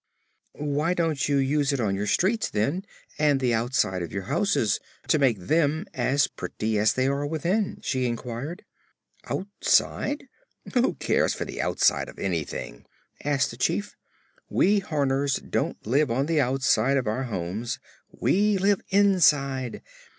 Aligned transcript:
"Why 0.57 0.95
don't 0.95 1.29
you 1.29 1.37
use 1.37 1.71
it 1.71 1.79
on 1.79 1.93
your 1.93 2.07
streets, 2.07 2.49
then, 2.49 2.85
and 3.19 3.39
the 3.39 3.53
outside 3.53 4.01
of 4.01 4.11
your 4.11 4.23
houses, 4.23 4.79
to 5.09 5.19
make 5.19 5.37
them 5.37 5.85
as 5.93 6.25
pretty 6.25 6.79
as 6.79 6.93
they 6.93 7.05
are 7.05 7.23
within?" 7.27 7.77
she 7.83 8.07
inquired. 8.07 8.65
"Outside? 9.25 10.27
Who 10.73 10.95
cares 10.95 11.35
for 11.35 11.45
the 11.45 11.61
outside 11.61 12.09
of 12.09 12.17
anything?" 12.17 12.87
asked 13.23 13.51
the 13.51 13.57
Chief. 13.57 13.95
"We 14.49 14.79
Horners 14.79 15.35
don't 15.35 15.85
live 15.85 16.09
on 16.09 16.25
the 16.25 16.41
outside 16.41 16.97
of 16.97 17.05
our 17.05 17.25
homes; 17.25 17.77
we 18.09 18.57
live 18.57 18.81
inside. 18.89 19.83